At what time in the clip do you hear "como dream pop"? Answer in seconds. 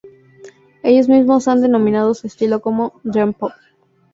2.59-3.51